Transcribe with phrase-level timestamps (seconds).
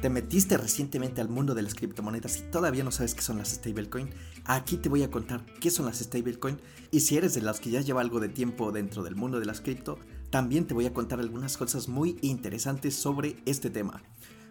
[0.00, 3.50] ¿Te metiste recientemente al mundo de las criptomonedas y todavía no sabes qué son las
[3.50, 4.08] stablecoin?
[4.46, 6.58] Aquí te voy a contar qué son las stablecoin
[6.90, 9.44] y si eres de las que ya lleva algo de tiempo dentro del mundo de
[9.44, 9.98] las cripto,
[10.30, 14.02] también te voy a contar algunas cosas muy interesantes sobre este tema.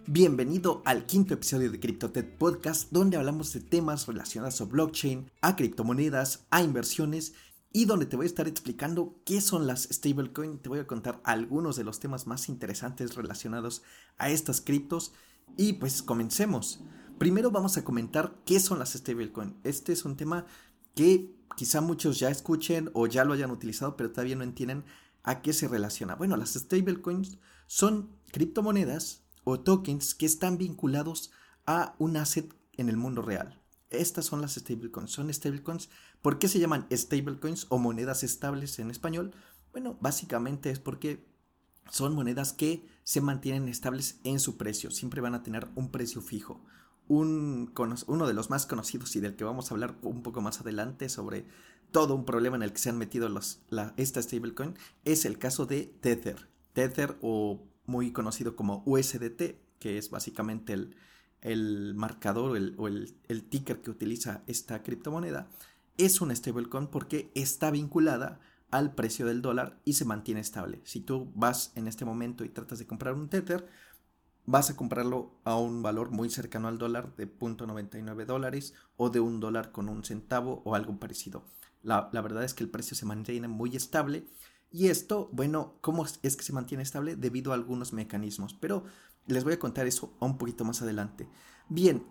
[0.05, 5.55] Bienvenido al quinto episodio de CryptoTed Podcast, donde hablamos de temas relacionados a blockchain, a
[5.55, 7.33] criptomonedas, a inversiones
[7.73, 10.59] y donde te voy a estar explicando qué son las stablecoin.
[10.59, 13.81] Te voy a contar algunos de los temas más interesantes relacionados
[14.19, 15.11] a estas criptos
[15.57, 16.81] y pues comencemos.
[17.17, 19.57] Primero vamos a comentar qué son las stablecoin.
[19.63, 20.45] Este es un tema
[20.95, 24.85] que quizá muchos ya escuchen o ya lo hayan utilizado, pero todavía no entienden
[25.23, 26.15] a qué se relaciona.
[26.15, 31.31] Bueno, las stablecoins son criptomonedas o tokens que están vinculados
[31.65, 33.61] a un asset en el mundo real.
[33.89, 35.11] Estas son las stablecoins.
[35.11, 35.89] Son stablecoins.
[36.21, 39.33] ¿Por qué se llaman stablecoins o monedas estables en español?
[39.71, 41.28] Bueno, básicamente es porque
[41.89, 46.21] son monedas que se mantienen estables en su precio, siempre van a tener un precio
[46.21, 46.63] fijo.
[47.07, 47.73] Un,
[48.05, 51.09] uno de los más conocidos y del que vamos a hablar un poco más adelante
[51.09, 51.47] sobre
[51.91, 53.61] todo un problema en el que se han metido los,
[53.97, 56.47] esta stablecoin es el caso de Tether.
[56.73, 60.95] Tether o muy conocido como USDT, que es básicamente el,
[61.41, 65.47] el marcador o, el, el ticker que utiliza esta criptomoneda,
[65.97, 68.39] es una stablecoin porque está vinculada
[68.71, 70.81] al precio del dólar y se mantiene estable.
[70.83, 73.67] Si tú vas en este momento y tratas de comprar un Tether,
[74.45, 79.19] vas a comprarlo a un valor muy cercano al dólar de 0.99 dólares o de
[79.19, 81.45] un dólar con un centavo o algo parecido.
[81.83, 84.25] La, la, verdad es que el precio se mantiene muy estable
[84.71, 87.15] y esto, bueno, ¿cómo es que se mantiene estable?
[87.15, 88.83] Debido a algunos mecanismos, pero
[89.27, 91.27] les voy a contar eso un poquito más adelante.
[91.69, 92.03] Bien,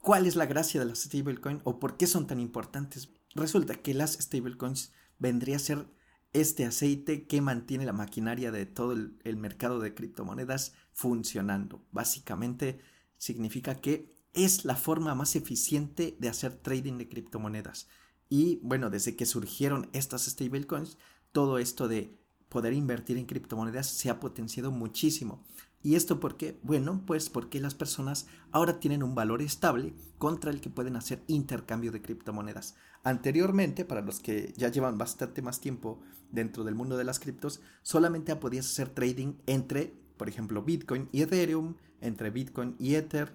[0.00, 3.10] ¿cuál es la gracia de las stablecoins o por qué son tan importantes?
[3.34, 5.86] Resulta que las stablecoins vendría a ser
[6.32, 11.86] este aceite que mantiene la maquinaria de todo el, mercado de criptomonedas funcionando.
[11.92, 12.80] Básicamente
[13.18, 17.88] significa que es la forma más eficiente de hacer trading de criptomonedas.
[18.28, 20.98] Y bueno, desde que surgieron estas stablecoins,
[21.32, 22.16] todo esto de
[22.48, 25.44] poder invertir en criptomonedas se ha potenciado muchísimo.
[25.82, 26.58] ¿Y esto por qué?
[26.62, 31.22] Bueno, pues porque las personas ahora tienen un valor estable contra el que pueden hacer
[31.26, 32.76] intercambio de criptomonedas.
[33.02, 37.62] Anteriormente, para los que ya llevan bastante más tiempo dentro del mundo de las criptos,
[37.82, 43.32] solamente podías hacer trading entre, por ejemplo, Bitcoin y Ethereum, entre Bitcoin y Ether,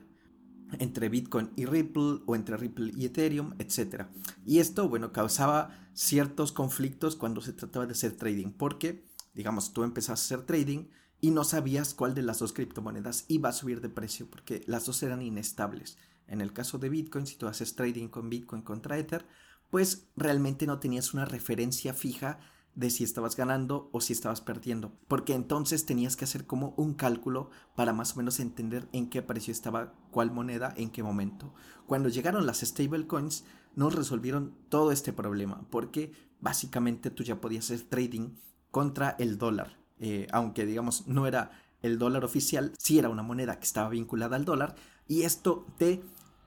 [0.79, 4.05] entre Bitcoin y Ripple o entre Ripple y Ethereum, etc.
[4.45, 9.83] Y esto, bueno, causaba ciertos conflictos cuando se trataba de hacer trading, porque, digamos, tú
[9.83, 10.85] empezas a hacer trading,
[11.25, 14.85] y no sabías cuál de las dos criptomonedas iba a subir de precio porque las
[14.85, 15.97] dos eran inestables.
[16.27, 19.25] En el caso de Bitcoin, si tú haces trading con Bitcoin contra Ether,
[19.71, 22.37] pues realmente no tenías una referencia fija
[22.75, 26.93] de si estabas ganando o si estabas perdiendo, porque entonces tenías que hacer como un
[26.93, 31.55] cálculo para más o menos entender en qué precio estaba cuál moneda en qué momento.
[31.87, 37.81] Cuando llegaron las stablecoins, nos resolvieron todo este problema, porque básicamente tú ya podías hacer
[37.89, 38.35] trading
[38.69, 41.51] contra el dólar eh, aunque digamos no era
[41.81, 44.75] el dólar oficial, sí era una moneda que estaba vinculada al dólar
[45.07, 46.01] y esto te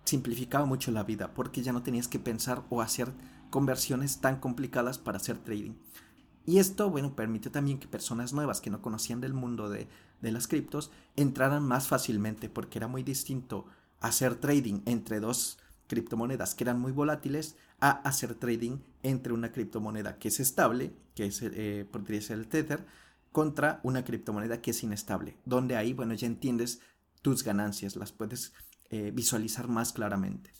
[0.05, 3.13] simplificaba mucho la vida porque ya no tenías que pensar o hacer
[3.51, 5.75] conversiones tan complicadas para hacer trading.
[6.45, 9.87] Y esto, bueno, permitió también que personas nuevas que no conocían del mundo de,
[10.23, 13.67] de las criptos entraran más fácilmente porque era muy distinto
[14.01, 20.19] hacer trading entre dos criptomonedas que eran muy volátiles a hacer trading entre una criptomoneda
[20.19, 22.85] que es estable, que es, eh, podría ser el Tether,
[23.33, 26.81] contra una criptomoneda que es inestable, donde ahí, bueno, ya entiendes
[27.23, 28.53] tus ganancias, las puedes
[28.91, 30.53] eh, visualizar más claramente.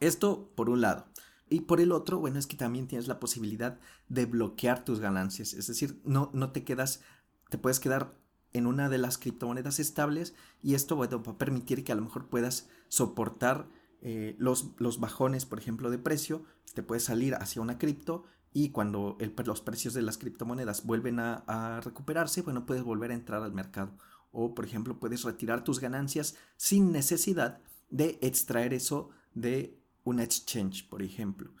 [0.00, 1.06] Esto por un lado.
[1.48, 3.78] Y por el otro, bueno, es que también tienes la posibilidad
[4.08, 5.52] de bloquear tus ganancias.
[5.52, 7.02] Es decir, no, no te quedas,
[7.50, 8.12] te puedes quedar
[8.52, 12.28] en una de las criptomonedas estables y esto va a permitir que a lo mejor
[12.28, 13.68] puedas soportar
[14.00, 16.44] eh, los, los bajones, por ejemplo, de precio.
[16.74, 21.80] Te puedes salir hacia una cripto y cuando los precios de las criptomonedas vuelven a,
[21.82, 23.92] recuperarse, bueno, puedes volver a entrar al mercado.
[24.30, 27.60] O, por ejemplo, puedes retirar tus ganancias sin necesidad
[27.90, 31.52] de extraer eso de un exchange, por ejemplo.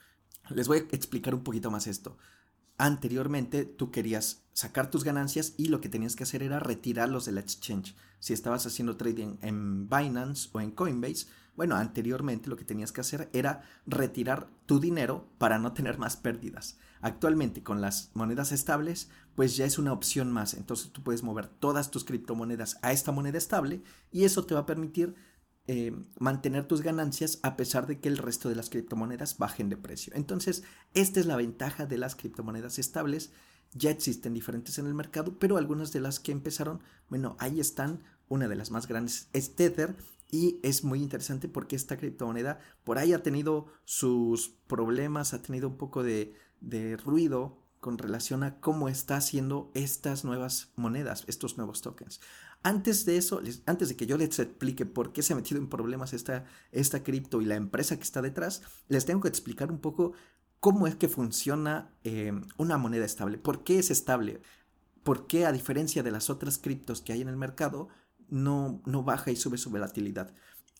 [0.50, 2.18] Les voy a explicar un poquito más esto.
[2.78, 7.38] Anteriormente tú querías sacar tus ganancias y lo que tenías que hacer era retirarlos del
[7.38, 7.94] exchange.
[8.18, 11.26] Si estabas haciendo trading en Binance o en Coinbase,
[11.56, 16.16] bueno, anteriormente lo que tenías que hacer era retirar tu dinero para no tener más
[16.16, 16.78] pérdidas.
[17.00, 20.54] Actualmente con las monedas estables, pues ya es una opción más.
[20.54, 24.60] Entonces tú puedes mover todas tus criptomonedas a esta moneda estable y eso te va
[24.60, 25.14] a permitir
[25.66, 29.76] eh, mantener tus ganancias a pesar de que el resto de las criptomonedas bajen de
[29.76, 30.12] precio.
[30.16, 30.64] Entonces,
[30.94, 33.32] esta es la ventaja de las criptomonedas estables.
[33.72, 38.02] Ya existen diferentes en el mercado, pero algunas de las que empezaron, bueno, ahí están
[38.28, 39.94] una de las más grandes es Tether
[40.32, 45.68] y es muy interesante porque esta criptomoneda por ahí ha tenido sus problemas, ha tenido
[45.68, 51.58] un poco de, de ruido con relación a cómo está haciendo estas nuevas monedas, estos
[51.58, 52.20] nuevos tokens.
[52.62, 55.68] Antes de eso, antes de que yo les explique por qué se ha metido en
[55.68, 59.80] problemas esta, esta cripto y la empresa que está detrás, les tengo que explicar un
[59.80, 60.12] poco
[60.60, 64.40] cómo es que funciona eh, una moneda estable, por qué es estable,
[65.02, 67.88] por qué a diferencia de las otras criptos que hay en el mercado,
[68.32, 70.34] no, no baja y sube su volatilidad.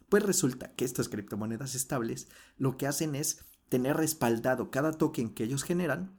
[0.09, 5.45] Pues resulta que estas criptomonedas estables lo que hacen es tener respaldado cada token que
[5.45, 6.19] ellos generan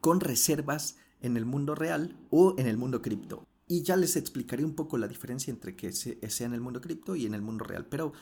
[0.00, 3.46] con reservas en el mundo real o en el mundo cripto.
[3.66, 7.16] Y ya les explicaré un poco la diferencia entre que sea en el mundo cripto
[7.16, 7.86] y en el mundo real.
[7.86, 8.12] Pero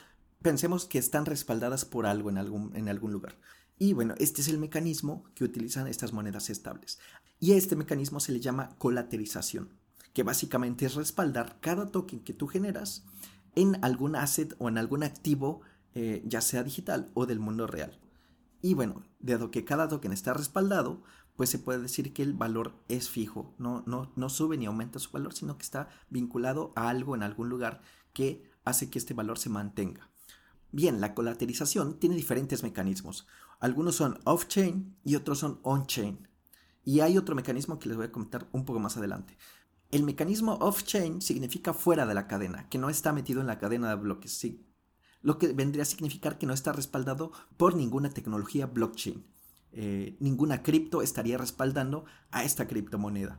[0.40, 3.36] pensemos que están respaldadas por algo en algún, en algún lugar.
[3.78, 7.00] Y bueno, este es el mecanismo que utilizan estas monedas estables.
[7.40, 9.70] Y a este mecanismo se le llama colaterización,
[10.12, 13.04] que básicamente es respaldar cada token que tú generas
[13.54, 15.62] en algún asset o en algún activo,
[15.94, 17.98] eh, ya sea digital o del mundo real.
[18.60, 21.02] Y bueno, dado que cada token está respaldado,
[21.36, 24.98] pues se puede decir que el valor es fijo, no, no, no sube ni aumenta
[24.98, 27.80] su valor, sino que está vinculado a algo en algún lugar
[28.12, 30.10] que hace que este valor se mantenga.
[30.70, 33.26] Bien, la colaterización tiene diferentes mecanismos.
[33.60, 36.28] Algunos son off-chain y otros son on-chain.
[36.84, 39.36] Y hay otro mecanismo que les voy a comentar un poco más adelante.
[39.92, 43.90] El mecanismo off-chain significa fuera de la cadena, que no está metido en la cadena
[43.90, 44.66] de bloques, sí.
[45.20, 49.22] lo que vendría a significar que no está respaldado por ninguna tecnología blockchain.
[49.72, 53.38] Eh, ninguna cripto estaría respaldando a esta criptomoneda.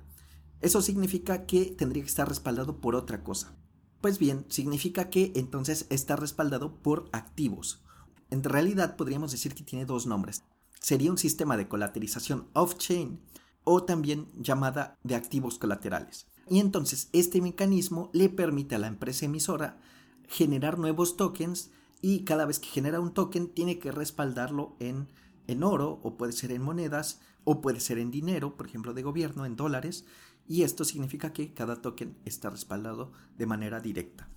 [0.62, 3.58] Eso significa que tendría que estar respaldado por otra cosa.
[4.00, 7.84] Pues bien, significa que entonces está respaldado por activos.
[8.30, 10.44] En realidad podríamos decir que tiene dos nombres.
[10.80, 13.20] Sería un sistema de colaterización off-chain
[13.64, 16.28] o también llamada de activos colaterales.
[16.50, 19.80] Y entonces este mecanismo le permite a la empresa emisora
[20.28, 25.07] generar nuevos tokens y cada vez que genera un token tiene que respaldarlo en
[25.48, 29.04] en oro o puede ser en monedas o puede ser en dinero, por ejemplo, de
[29.04, 30.06] gobierno, en dólares,
[30.48, 34.30] y esto significa que cada token está respaldado de manera directa.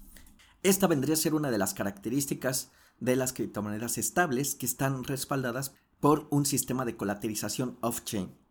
[0.62, 5.75] Esta vendría a ser una de las características de las criptomonedas estables que están respaldadas
[6.00, 8.46] por un sistema de colaterización off-chain.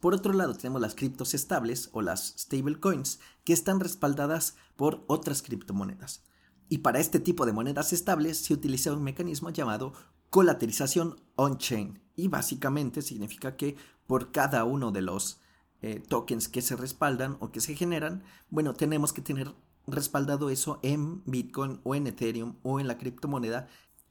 [0.00, 5.42] Por otro lado, tenemos las criptos estables o las stablecoins que están respaldadas por otras
[5.42, 6.24] criptomonedas.
[6.70, 9.92] Y para este tipo de monedas estables se utiliza un mecanismo llamado
[10.30, 12.00] colaterización on-chain.
[12.16, 13.76] Y básicamente significa que
[14.06, 15.40] por cada uno de los
[15.82, 19.54] eh, tokens que se respaldan o que se generan, bueno, tenemos que tener
[19.86, 23.68] respaldado eso en Bitcoin o en Ethereum o en la criptomoneda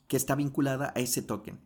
[0.08, 1.60] que está vinculada a ese token.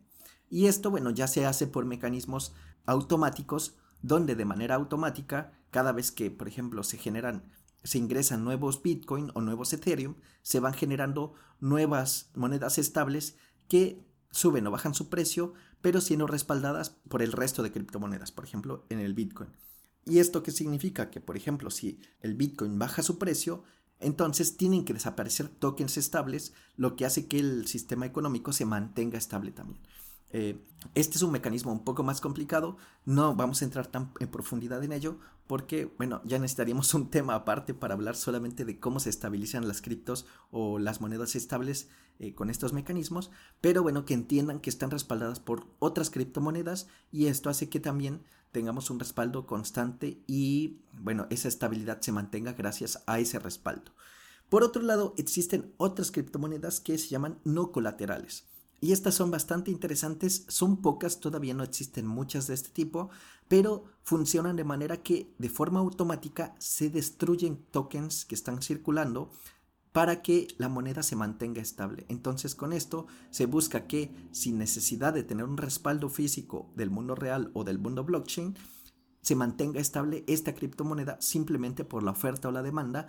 [0.48, 2.52] Y esto, bueno, ya se hace por mecanismos
[2.86, 7.50] automáticos donde de manera automática, cada vez que, por ejemplo, se generan,
[7.84, 14.66] se ingresan nuevos Bitcoin o nuevos Ethereum, se van generando nuevas monedas estables que suben
[14.66, 19.00] o bajan su precio, pero siendo respaldadas por el resto de criptomonedas, por ejemplo, en
[19.00, 19.48] el Bitcoin.
[20.04, 21.08] ¿Y esto qué significa?
[21.08, 23.64] Que, por ejemplo, si el Bitcoin baja su precio,
[24.00, 29.16] entonces tienen que desaparecer tokens estables, lo que hace que el sistema económico se mantenga
[29.16, 29.80] estable también.
[30.30, 30.58] Eh,
[30.94, 34.82] este es un mecanismo un poco más complicado, no vamos a entrar tan en profundidad
[34.82, 39.10] en ello porque, bueno, ya necesitaríamos un tema aparte para hablar solamente de cómo se
[39.10, 41.88] estabilizan las criptos o las monedas estables
[42.18, 47.26] eh, con estos mecanismos, pero bueno, que entiendan que están respaldadas por otras criptomonedas y
[47.26, 53.02] esto hace que también tengamos un respaldo constante y, bueno, esa estabilidad se mantenga gracias
[53.06, 53.92] a ese respaldo.
[54.48, 58.46] Por otro lado, existen otras criptomonedas que se llaman no colaterales.
[58.84, 63.08] Y estas son bastante interesantes, son pocas, todavía no existen muchas de este tipo,
[63.48, 69.30] pero funcionan de manera que de forma automática se destruyen tokens que están circulando
[69.92, 72.04] para que la moneda se mantenga estable.
[72.10, 77.14] Entonces con esto se busca que sin necesidad de tener un respaldo físico del mundo
[77.14, 78.54] real o del mundo blockchain,
[79.22, 83.06] se mantenga estable esta criptomoneda simplemente por la oferta o la demanda,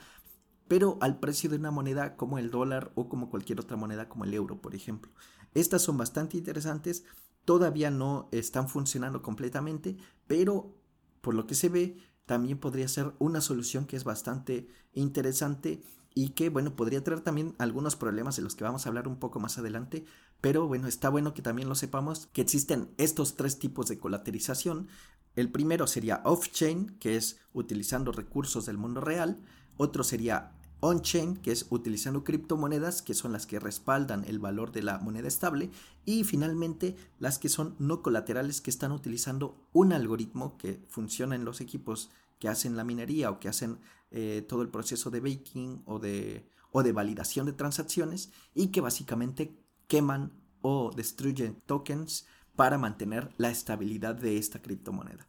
[0.69, 4.23] pero al precio de una moneda como el dólar o como cualquier otra moneda como
[4.23, 5.11] el euro, por ejemplo.
[5.55, 7.03] Estas son bastante interesantes,
[7.43, 9.97] todavía no están funcionando completamente,
[10.27, 10.75] pero
[11.21, 11.97] por lo que se ve,
[12.27, 15.81] también podría ser una solución que es bastante interesante
[16.13, 19.17] y que, bueno, podría traer también algunos problemas de los que vamos a hablar un
[19.17, 20.05] poco más adelante,
[20.41, 24.87] pero bueno, está bueno que también lo sepamos que existen estos tres tipos de colaterización.
[25.35, 29.41] El primero sería off-chain, que es utilizando recursos del mundo real.
[29.77, 30.54] Otro sería
[30.85, 35.27] on-chain, que es utilizando criptomonedas, que son las que respaldan el valor de la moneda
[35.27, 35.71] estable,
[36.05, 41.43] y finalmente las que son no colaterales, que están utilizando un algoritmo que funciona en
[41.43, 43.79] los equipos que hacen la minería o que hacen
[44.11, 48.81] eh, todo el proceso de baking o de, o de validación de transacciones y que
[48.81, 55.25] básicamente queman o destruyen tokens para mantener la estabilidad de esta criptomoneda.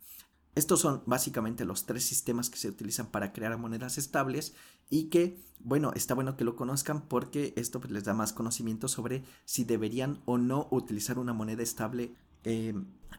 [0.56, 4.54] Estos son básicamente los tres sistemas que se utilizan para crear monedas estables
[4.88, 8.88] y que, bueno, está bueno que lo conozcan porque esto pues, les da más conocimiento
[8.88, 12.16] sobre si deberían o no utilizar una moneda estable.
[12.44, 12.72] Eh,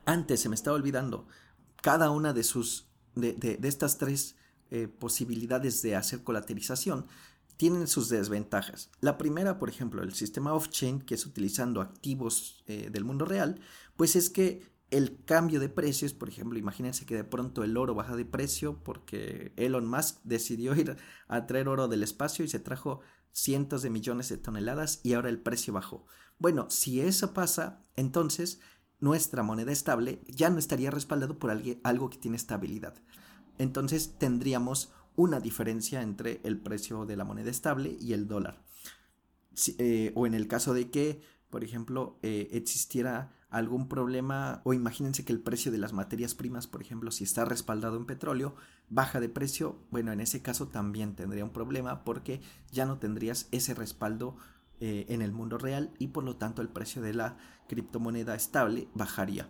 [0.03, 1.27] antes se me estaba olvidando,
[1.83, 4.35] cada una de sus, de, estas tres
[4.71, 7.05] eh, posibilidades de hacer colaterización
[7.55, 8.89] tienen sus desventajas.
[8.99, 13.59] La primera, por ejemplo, el sistema off-chain, que es utilizando activos eh, del mundo real,
[13.95, 17.93] pues es que el cambio de precios, por ejemplo, imagínense que de pronto el oro
[17.93, 22.59] baja de precio porque Elon Musk decidió ir a traer oro del espacio y se
[22.59, 23.01] trajo
[23.31, 26.05] cientos de millones de toneladas y ahora el precio bajó.
[26.39, 28.59] Bueno, si eso pasa, entonces
[28.99, 31.51] nuestra moneda estable ya no estaría respaldado por
[31.83, 32.95] algo que tiene estabilidad.
[33.57, 38.63] Entonces tendríamos una diferencia entre el precio de la moneda estable y el dólar.
[39.79, 45.23] Eh, o en el caso de que, por ejemplo, eh, existiera algún problema o imagínense
[45.23, 48.55] que el precio de las materias primas, por ejemplo, si está respaldado en petróleo,
[48.89, 53.47] baja de precio, bueno, en ese caso también tendría un problema porque ya no tendrías
[53.51, 54.35] ese respaldo
[54.79, 57.37] eh, en el mundo real y por lo tanto el precio de la
[57.67, 59.49] criptomoneda estable bajaría.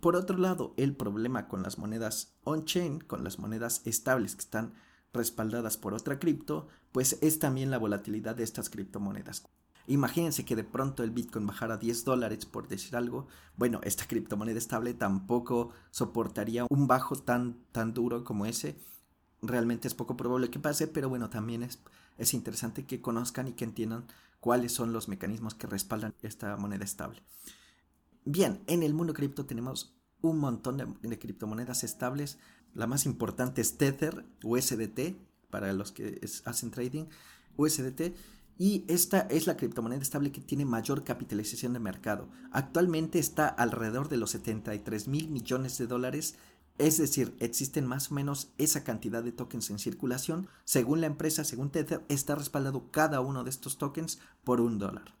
[0.00, 4.74] Por otro lado, el problema con las monedas on-chain, con las monedas estables que están
[5.12, 9.44] respaldadas por otra cripto, pues es también la volatilidad de estas criptomonedas.
[9.86, 13.26] Imagínense que de pronto el Bitcoin bajara 10 dólares por decir algo.
[13.56, 18.78] Bueno, esta criptomoneda estable tampoco soportaría un bajo tan, tan duro como ese.
[19.42, 21.80] Realmente es poco probable que pase, pero bueno, también es,
[22.18, 24.06] es interesante que conozcan y que entiendan
[24.40, 27.22] cuáles son los mecanismos que respaldan esta moneda estable.
[28.24, 32.38] Bien, en el mundo cripto tenemos un montón de, criptomonedas estables.
[32.74, 35.16] La más importante es Tether, USDT,
[35.50, 37.06] para los que hacen trading,
[37.56, 38.14] USDT.
[38.60, 42.28] Y esta es la criptomoneda estable que tiene mayor capitalización de mercado.
[42.52, 46.34] Actualmente está alrededor de los 73 mil millones de dólares.
[46.76, 50.46] Es decir, existen más o menos esa cantidad de tokens en circulación.
[50.66, 55.14] Según la empresa, según Tether, está respaldado cada uno de estos tokens por un dólar.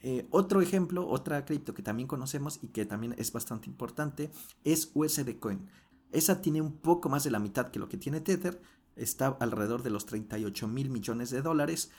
[0.00, 4.30] Eh, otro ejemplo, otra cripto que también conocemos y que también es bastante importante
[4.64, 5.68] es USD Coin.
[6.12, 8.58] Esa tiene un poco más de la mitad que lo que tiene Tether,
[8.96, 11.90] está alrededor de los 38 mil millones de dólares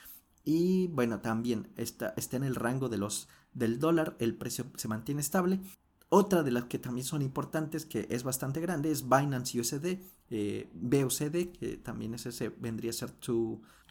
[0.50, 4.88] y bueno, también está, está en el rango de los, del dólar, el precio se
[4.88, 5.60] mantiene estable.
[6.08, 9.98] Otra de las que también son importantes, que es bastante grande, es Binance USD,
[10.30, 13.14] eh, BUSD, que también es vendría a ser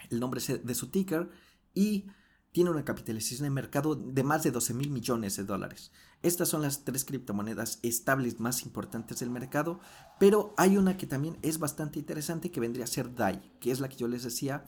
[0.09, 1.29] el nombre de su ticker.
[1.75, 2.07] Y
[2.51, 5.91] tiene una capitalización de mercado de más de 12 mil millones de dólares.
[6.23, 9.79] Estas son las tres criptomonedas estables más importantes del mercado,
[10.19, 13.79] pero hay una que también es bastante interesante que vendría a ser DAI, que es
[13.79, 14.65] la que yo les decía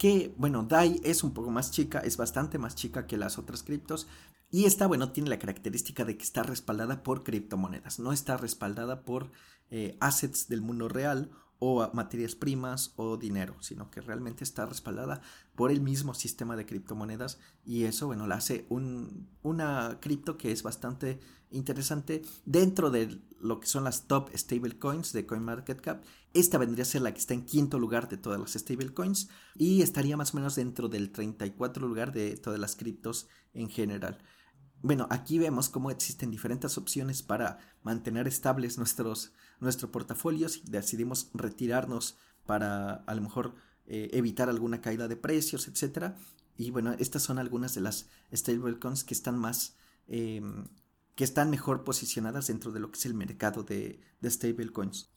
[0.00, 3.62] que, bueno, DAI es un poco más chica, es bastante más chica que las otras
[3.62, 4.06] criptos,
[4.50, 9.02] y esta, bueno, tiene la característica de que está respaldada por criptomonedas, no está respaldada
[9.02, 9.30] por
[9.68, 15.20] eh, assets del mundo real o materias primas o dinero, sino que realmente está respaldada
[15.54, 20.50] por el mismo sistema de criptomonedas y eso, bueno, la hace un, una cripto que
[20.50, 26.02] es bastante interesante dentro de lo que son las top stablecoins de CoinMarketCap.
[26.32, 29.82] Esta vendría a ser la que está en quinto lugar de todas las stablecoins y
[29.82, 34.18] estaría más o menos dentro del 34 lugar de todas las criptos en general.
[34.82, 41.30] Bueno, aquí vemos cómo existen diferentes opciones para mantener estables nuestros, nuestro portafolio si decidimos
[41.34, 43.54] retirarnos para a lo mejor
[43.86, 46.14] eh, evitar alguna caída de precios, etc.
[46.56, 49.76] Y bueno, estas son algunas de las stablecoins que están más,
[50.06, 50.68] em,
[51.14, 55.10] que están mejor posicionadas dentro de lo que es el mercado de, de stablecoins.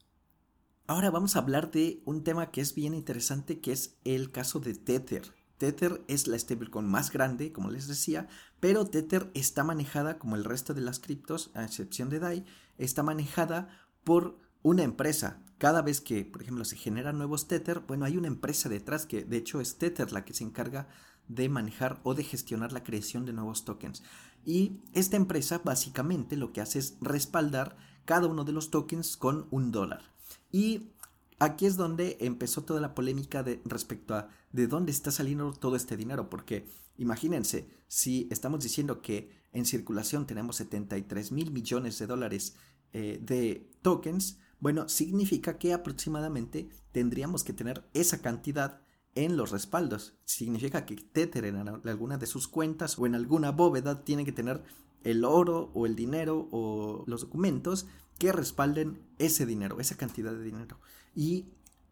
[0.86, 4.60] Ahora vamos a hablar de un tema que es bien interesante, que es el caso
[4.60, 5.32] de Tether.
[5.58, 8.28] Tether es la stablecoin más grande, como les decía,
[8.60, 12.44] pero Tether está manejada, como el resto de las criptos, a excepción de DAI,
[12.76, 13.68] está manejada
[14.04, 15.42] por una empresa.
[15.58, 19.24] Cada vez que, por ejemplo, se generan nuevos Tether, bueno, hay una empresa detrás que
[19.24, 20.88] de hecho es Tether la que se encarga
[21.28, 24.02] de manejar o de gestionar la creación de nuevos tokens.
[24.44, 29.46] Y esta empresa básicamente lo que hace es respaldar cada uno de los tokens con
[29.50, 30.02] un dólar.
[30.52, 30.90] Y
[31.38, 35.76] aquí es donde empezó toda la polémica de, respecto a de dónde está saliendo todo
[35.76, 36.66] este dinero, porque
[36.98, 42.56] imagínense, si estamos diciendo que en circulación tenemos 73 mil millones de dólares
[42.94, 48.80] eh, de tokens, bueno, significa que aproximadamente tendríamos que tener esa cantidad
[49.14, 50.16] en los respaldos.
[50.24, 54.62] Significa que Tether en alguna de sus cuentas o en alguna bóveda tiene que tener
[55.02, 57.86] el oro o el dinero o los documentos
[58.18, 60.80] que respalden ese dinero, esa cantidad de dinero.
[61.14, 61.48] Y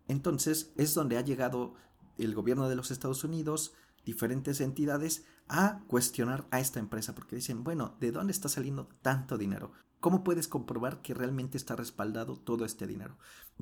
[0.08, 1.74] entonces es donde ha llegado
[2.16, 7.64] el gobierno de los Estados Unidos, diferentes entidades, a cuestionar a esta empresa porque dicen,
[7.64, 9.72] bueno, ¿de dónde está saliendo tanto dinero?
[10.02, 13.16] ¿Cómo puedes comprobar que realmente está respaldado todo este dinero?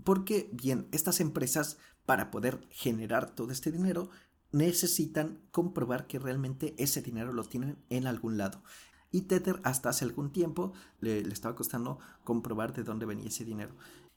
[0.04, 4.09] Porque, bien, estas empresas, para poder generar todo este dinero,
[4.50, 8.62] necesitan comprobar que realmente ese dinero lo tienen en algún lado.
[9.11, 13.76] Y Tether hasta hace algún tiempo le, estaba costando comprobar de dónde venía ese dinero.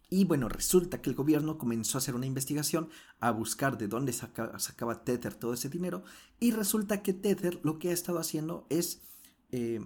[0.09, 2.87] Y bueno, resulta que el gobierno comenzó a hacer una investigación
[3.19, 6.05] a buscar de dónde sacaba Tether todo ese dinero.
[6.39, 9.01] Y resulta que Tether lo que ha estado haciendo es
[9.51, 9.81] eh,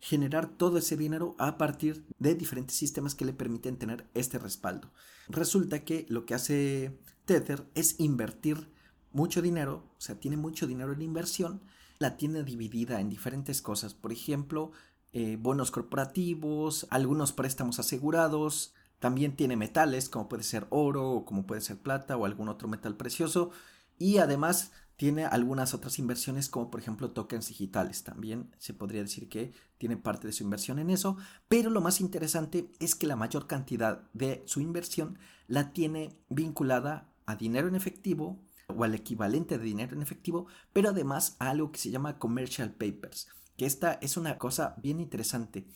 [0.00, 4.90] generar todo ese dinero a partir de diferentes sistemas que le permiten tener este respaldo.
[5.28, 8.72] Resulta que lo que hace Tether es invertir
[9.12, 11.62] mucho dinero, o sea, tiene mucho dinero en inversión,
[11.98, 14.70] la tiene dividida en diferentes cosas, por ejemplo,
[15.12, 21.46] eh, bonos corporativos, algunos préstamos asegurados, también tiene metales como puede ser oro o como
[21.46, 23.50] puede ser plata o algún otro metal precioso
[23.98, 28.02] y además tiene algunas otras inversiones como por ejemplo tokens digitales.
[28.02, 32.00] También se podría decir que tiene parte de su inversión en eso, pero lo más
[32.00, 37.76] interesante es que la mayor cantidad de su inversión la tiene vinculada a dinero en
[37.76, 42.18] efectivo o al equivalente de dinero en efectivo, pero además a algo que se llama
[42.18, 45.68] commercial papers, que esta es una cosa bien interesante.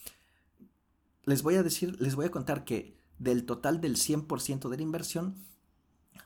[1.27, 4.83] Les voy a decir, les voy a contar que del total del 100% de la
[4.83, 5.37] inversión,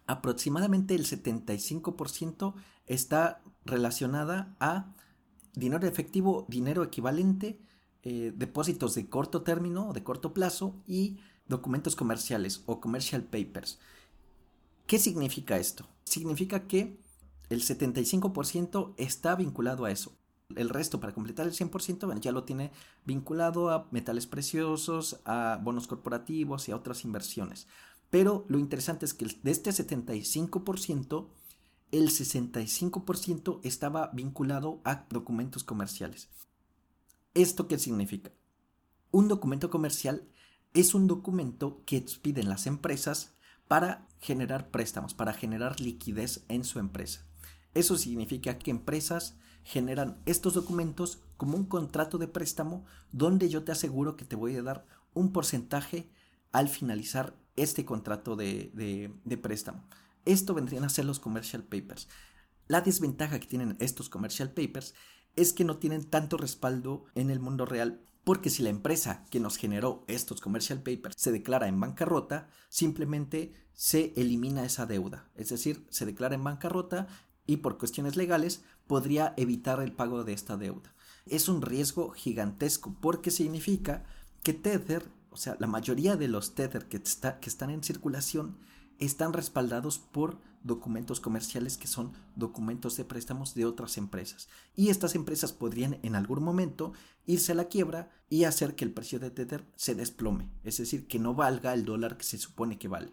[0.07, 2.55] aproximadamente el 75%
[2.87, 4.95] está relacionada a
[5.55, 7.61] dinero efectivo, dinero equivalente,
[8.02, 13.78] eh, depósitos de corto término o de corto plazo y documentos comerciales o commercial papers.
[14.87, 15.88] ¿Qué significa esto?
[16.05, 17.00] Significa que
[17.49, 20.16] el 75% está vinculado a eso.
[20.55, 22.71] El resto, para completar el 100%, ya lo tiene
[23.05, 27.66] vinculado a metales preciosos, a bonos corporativos y a otras inversiones.
[28.11, 31.26] Pero lo interesante es que de este 75%,
[31.99, 36.28] el 65% estaba vinculado a documentos comerciales.
[37.35, 38.32] ¿Esto qué significa?
[39.11, 40.28] Un documento comercial
[40.75, 43.35] es un documento que piden las empresas
[43.69, 47.26] para generar préstamos, para generar liquidez en su empresa.
[47.75, 53.73] Eso significa que empresas generan estos documentos como un contrato de préstamo donde yo te
[53.73, 56.11] aseguro que te voy a dar un porcentaje
[56.52, 59.11] al finalizar este contrato de,
[59.43, 59.85] préstamo.
[60.26, 62.08] Esto vendrían a ser los commercial papers.
[62.69, 64.93] La desventaja que tienen estos commercial papers
[65.36, 69.39] es que no tienen tanto respaldo en el mundo real porque si la empresa que
[69.39, 75.30] nos generó estos commercial papers se declara en bancarrota, simplemente se elimina esa deuda.
[75.36, 77.06] Es decir, se declara en bancarrota
[77.47, 80.93] y por cuestiones legales podría evitar el pago de esta deuda.
[81.26, 84.02] Es un riesgo gigantesco porque significa
[84.43, 88.58] que Tether, o sea, la mayoría de los Tether que, que están en circulación,
[88.99, 94.49] están respaldados por documentos comerciales que son documentos de préstamos de otras empresas.
[94.75, 96.93] Y estas empresas podrían en algún momento
[97.25, 101.06] irse a la quiebra y hacer que el precio de Tether se desplome, es decir,
[101.06, 103.13] que no valga el dólar que se supone que vale.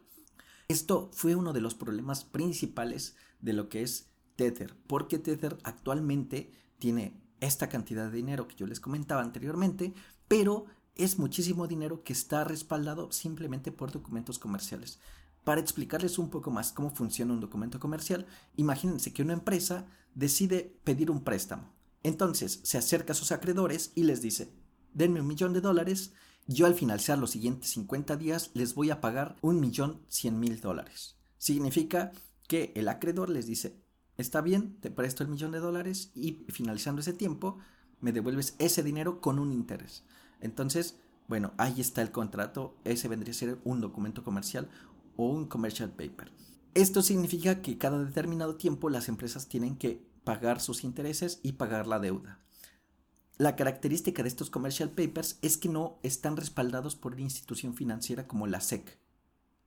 [0.67, 6.51] Esto fue uno de los problemas principales de lo que es Tether, porque Tether actualmente
[6.79, 9.93] tiene esta cantidad de dinero que yo les comentaba anteriormente,
[10.27, 10.65] pero
[10.95, 14.99] es muchísimo dinero que está respaldado simplemente por documentos comerciales.
[15.43, 18.25] Para explicarles un poco más cómo funciona un documento comercial,
[18.55, 21.73] imagínense que una empresa decide pedir un préstamo.
[22.03, 24.53] Entonces se acerca a sus acreedores y les dice,
[24.93, 26.13] denme un millón de dólares,
[26.47, 30.59] yo al finalizar los siguientes 50 días les voy a pagar un millón cien mil
[30.59, 31.17] dólares.
[31.37, 32.11] Significa
[32.47, 33.81] que el acreedor les dice,
[34.17, 37.57] está bien, te presto el millón de dólares y finalizando ese tiempo
[37.99, 40.03] me devuelves ese dinero con un interés.
[40.41, 44.69] Entonces, bueno, ahí está el contrato, ese vendría a ser un documento comercial
[45.15, 46.31] o un commercial paper.
[46.73, 51.87] Esto significa que cada determinado tiempo las empresas tienen que pagar sus intereses y pagar
[51.87, 52.39] la deuda.
[53.37, 58.27] La característica de estos commercial papers es que no están respaldados por una institución financiera
[58.27, 58.99] como la SEC.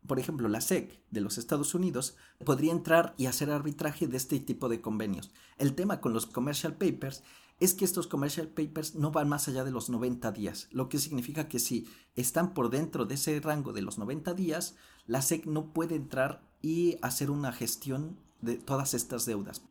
[0.07, 4.39] Por ejemplo, la SEC de los Estados Unidos podría entrar y hacer arbitraje de este
[4.39, 5.33] tipo de convenios.
[5.59, 7.25] El tema con los commercial papers
[7.59, 10.99] es que estos commercial papers no van más allá de los 90 días, lo que
[10.99, 14.77] significa que si están por dentro de ese rango de los 90 días,
[15.07, 19.63] la SEC no puede entrar y hacer una gestión de todas estas deudas,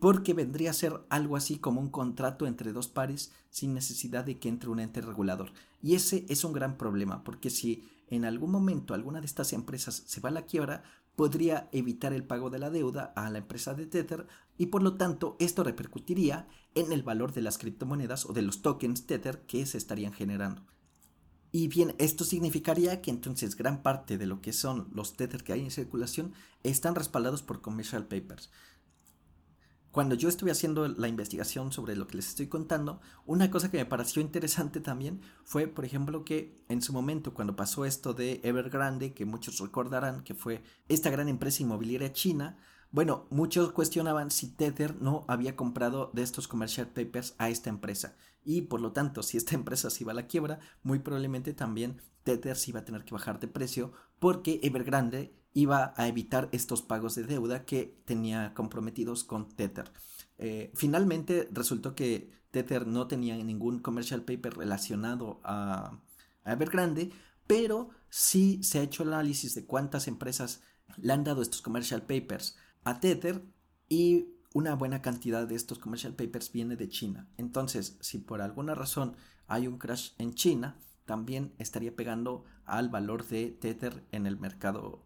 [0.00, 4.38] porque vendría a ser algo así como un contrato entre dos pares sin necesidad de
[4.38, 5.50] que entre un ente regulador.
[5.82, 10.02] Y ese es un gran problema, porque si en algún momento alguna de estas empresas
[10.06, 10.82] se va a la quiebra,
[11.16, 14.26] podría evitar el pago de la deuda a la empresa de Tether
[14.58, 18.62] y por lo tanto esto repercutiría en el valor de las criptomonedas o de los
[18.62, 20.62] tokens Tether que se estarían generando.
[21.58, 25.54] Y bien, esto significaría que entonces gran parte de lo que son los Tether que
[25.54, 28.50] hay en circulación están respaldados por commercial papers.
[29.90, 33.78] Cuando yo estuve haciendo la investigación sobre lo que les estoy contando, una cosa que
[33.78, 38.42] me pareció interesante también fue, por ejemplo, que en su momento cuando pasó esto de
[38.44, 42.58] Evergrande, que muchos recordarán que fue esta gran empresa inmobiliaria china,
[42.90, 48.14] bueno, muchos cuestionaban si Tether no había comprado de estos commercial papers a esta empresa.
[48.48, 52.00] Y por lo tanto, si esta empresa se iba a la quiebra, muy probablemente también
[52.22, 56.80] Tether se iba a tener que bajar de precio porque Evergrande iba a evitar estos
[56.80, 59.90] pagos de deuda que tenía comprometidos con Tether.
[60.38, 66.00] Eh, finalmente resultó que Tether no tenía ningún commercial paper relacionado a,
[66.44, 67.10] a Evergrande,
[67.48, 70.62] pero sí se ha hecho el análisis de cuántas empresas
[70.98, 73.42] le han dado estos commercial papers a Tether
[73.88, 77.28] y una buena cantidad de estos commercial papers viene de China.
[77.36, 83.26] Entonces, si por alguna razón hay un crash en China, también estaría pegando al valor
[83.26, 85.02] de Tether en el mercado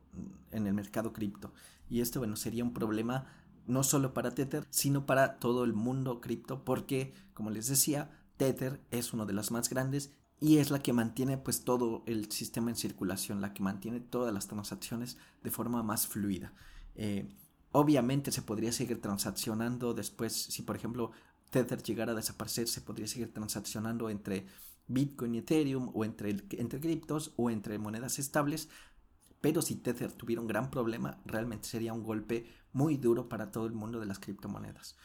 [0.50, 1.53] en el mercado cripto.
[1.88, 3.26] Y esto bueno, sería un problema
[3.66, 8.81] no solo para Tether, sino para todo el mundo cripto porque como les decía, Tether
[8.90, 12.70] es uno de los más grandes y es la que mantiene pues todo el sistema
[12.70, 16.55] en circulación, la que mantiene todas las transacciones de forma más fluida.
[16.94, 17.29] Eh,
[17.72, 21.12] obviamente se podría seguir transaccionando después, si por ejemplo
[21.50, 24.46] Tether llegara a desaparecer, se podría seguir transaccionando entre
[24.87, 28.68] Bitcoin y Ethereum o entre, entre criptos o entre monedas estables,
[29.40, 33.66] pero si Tether tuviera un gran problema, realmente sería un golpe muy duro para todo
[33.66, 34.96] el mundo de las criptomonedas.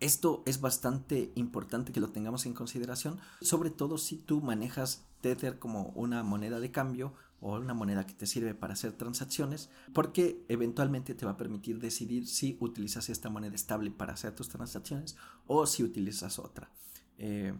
[0.00, 5.58] Esto es bastante importante que lo tengamos en consideración, sobre todo si tú manejas Tether
[5.58, 10.44] como una moneda de cambio o una moneda que te sirve para hacer transacciones, porque
[10.48, 15.16] eventualmente te va a permitir decidir si utilizas esta moneda estable para hacer tus transacciones
[15.46, 16.70] o si utilizas otra.
[17.18, 17.54] Eh,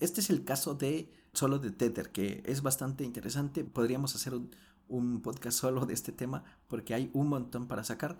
[0.00, 3.64] este es el caso de solo de Tether, que es bastante interesante.
[3.64, 4.50] Podríamos hacer un,
[4.88, 8.18] un podcast solo de este tema porque hay un montón para sacar.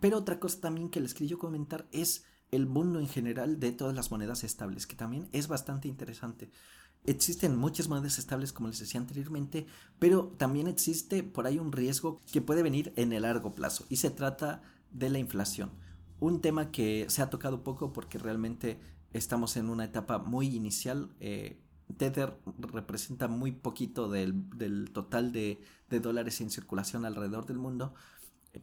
[0.00, 3.94] Pero otra cosa también que les quería comentar es el mundo en general de todas
[3.94, 6.50] las monedas estables, que también es bastante interesante.
[7.04, 9.66] Existen muchas monedas estables, como les decía anteriormente,
[9.98, 13.96] pero también existe por ahí un riesgo que puede venir en el largo plazo y
[13.96, 14.62] se trata
[14.92, 15.70] de la inflación.
[16.20, 18.78] Un tema que se ha tocado poco porque realmente
[19.12, 21.10] estamos en una etapa muy inicial.
[21.18, 21.60] Eh,
[21.96, 25.60] Tether representa muy poquito del, total de,
[25.90, 27.94] de, dólares en circulación alrededor del mundo,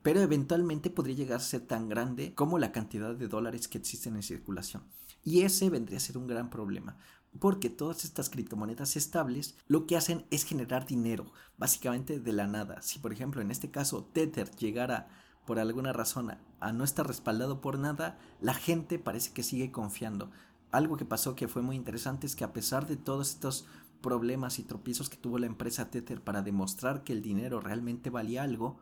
[0.02, 4.16] pero eventualmente podría llegar a ser tan grande como la cantidad de dólares que existen
[4.16, 4.84] en circulación.
[5.24, 6.98] Y ese vendría a ser un gran problema,
[7.38, 12.82] porque todas estas criptomonedas estables lo que hacen es generar dinero, básicamente de la nada.
[12.82, 15.10] Si por ejemplo en este caso Tether llegara
[15.46, 20.32] por alguna razón a no estar respaldado por nada, la gente parece que sigue confiando.
[20.72, 23.66] Algo que pasó que fue muy interesante es que a pesar de todos estos
[24.02, 28.44] problemas y tropiezos que tuvo la empresa Tether para demostrar que el dinero realmente valía
[28.44, 28.80] algo,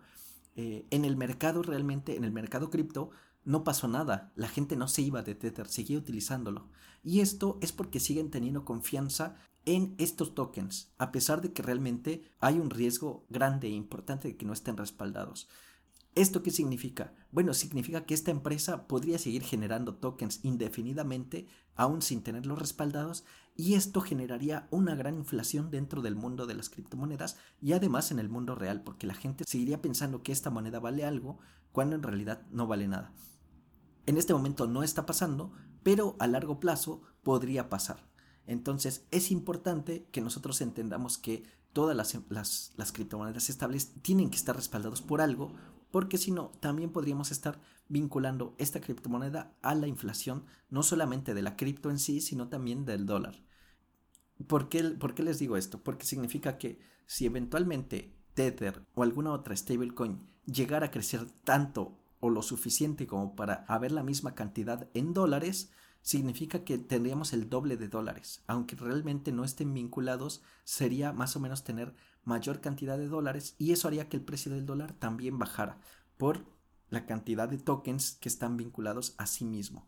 [0.56, 3.12] eh, en el mercado realmente, en el mercado cripto,
[3.48, 6.68] no pasó nada, la gente no se iba de Tether, seguía utilizándolo.
[7.02, 12.30] Y esto es porque siguen teniendo confianza en estos tokens, a pesar de que realmente
[12.42, 15.48] hay un riesgo grande e importante de que no estén respaldados.
[16.14, 17.14] ¿Esto qué significa?
[17.32, 23.24] Bueno, significa que esta empresa podría seguir generando tokens indefinidamente, aún sin tenerlos respaldados,
[23.56, 28.20] y esto generaría una gran inflación dentro del mundo de las criptomonedas y además en
[28.20, 31.40] el mundo real, porque la gente seguiría pensando que esta moneda vale algo
[31.72, 33.14] cuando en realidad no vale nada.
[34.08, 35.52] En este momento no está pasando,
[35.84, 38.08] pero a largo plazo podría pasar.
[38.46, 41.44] Entonces es importante que nosotros entendamos que
[41.74, 41.96] todas
[42.30, 45.54] las, criptomonedas estables tienen que estar respaldados por algo,
[45.92, 51.42] porque si no, también podríamos estar vinculando esta criptomoneda a la inflación, no solamente de
[51.42, 53.36] la cripto en sí, sino también del dólar.
[54.48, 55.84] ¿Por qué, ¿Por qué les digo esto?
[55.84, 62.30] Porque significa que si eventualmente Tether o alguna otra stablecoin llegara a crecer tanto o
[62.30, 67.76] lo suficiente como para haber la misma cantidad en dólares, significa que tendríamos el doble
[67.78, 68.44] de dólares.
[68.48, 73.72] Aunque realmente no estén vinculados, sería más o menos tener mayor cantidad de dólares y
[73.72, 75.80] eso haría que el precio del dólar también bajara
[76.18, 76.46] por
[76.90, 79.88] la cantidad de tokens que están vinculados a sí mismo.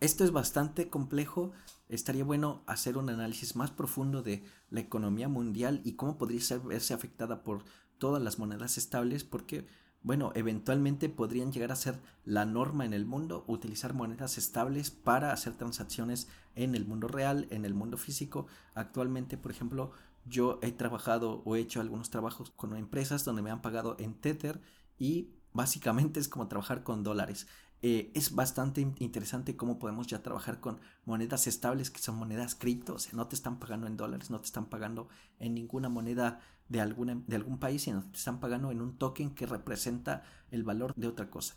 [0.00, 1.52] Esto es bastante complejo,
[1.88, 6.94] estaría bueno hacer un análisis más profundo de la economía mundial y cómo podría verse
[6.94, 7.64] afectada por
[7.98, 9.66] todas las monedas estables porque
[10.02, 15.32] bueno, eventualmente podrían llegar a ser la norma en el mundo, utilizar monedas estables para
[15.32, 18.46] hacer transacciones en el mundo real, en el mundo físico.
[18.74, 19.92] Actualmente, por ejemplo,
[20.24, 24.14] yo he trabajado o he hecho algunos trabajos con empresas donde me han pagado en
[24.14, 24.60] Tether
[24.98, 27.46] y básicamente es como trabajar con dólares.
[27.82, 32.94] Eh, es bastante interesante cómo podemos ya trabajar con monedas estables que son monedas cripto,
[32.94, 36.40] o sea, no te están pagando en dólares, no te están pagando en ninguna moneda
[36.68, 36.78] de,
[37.26, 41.08] de algún país, sino te están pagando en un token que representa el valor de
[41.08, 41.56] otra cosa.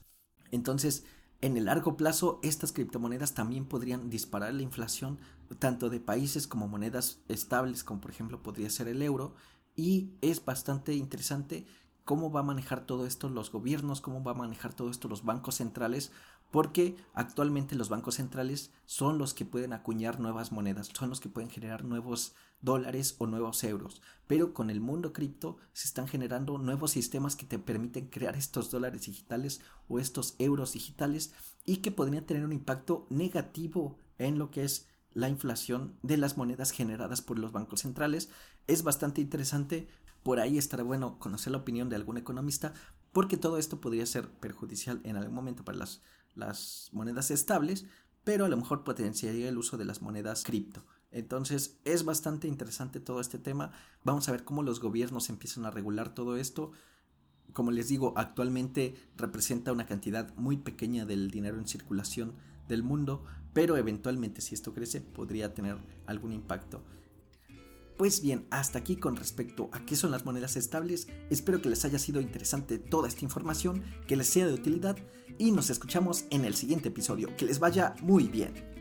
[0.52, 1.06] Entonces,
[1.42, 5.20] en el largo plazo, estas criptomonedas también podrían disparar la inflación
[5.60, 9.36] tanto de países como monedas estables, como por ejemplo podría ser el euro,
[9.76, 11.66] y es bastante interesante
[12.06, 15.24] cómo va a manejar todo esto los gobiernos, cómo va a manejar todo esto los
[15.24, 16.12] bancos centrales,
[16.52, 21.30] porque actualmente los bancos centrales son los que pueden acuñar nuevas monedas, son los que
[21.30, 24.02] pueden generar nuevos dólares o nuevos euros.
[24.28, 28.70] Pero con el mundo cripto se están generando nuevos sistemas que te permiten crear estos
[28.70, 31.34] dólares digitales o estos euros digitales
[31.66, 36.38] y que podrían tener un impacto negativo en lo que es la inflación de las
[36.38, 38.30] monedas generadas por los bancos centrales.
[38.68, 39.88] Es bastante interesante
[40.24, 42.74] por ahí estará bueno conocer la opinión de algún economista,
[43.12, 47.86] porque todo esto podría ser perjudicial en algún momento para las, monedas estables,
[48.24, 50.84] pero a lo mejor potenciaría el uso de las monedas cripto.
[51.12, 53.72] Entonces es bastante interesante todo este tema.
[54.04, 56.72] Vamos a ver cómo los gobiernos empiezan a regular todo esto.
[57.52, 62.34] Como les digo, actualmente representa una cantidad muy pequeña del dinero en circulación
[62.68, 66.84] del mundo, pero eventualmente si esto crece podría tener algún impacto.
[67.98, 71.86] Pues bien, hasta aquí con respecto a qué son las monedas estables, espero que les
[71.86, 74.98] haya sido interesante toda esta información, que les sea de utilidad
[75.38, 77.36] y nos escuchamos en el siguiente episodio.
[77.38, 78.73] Que les vaya muy bien.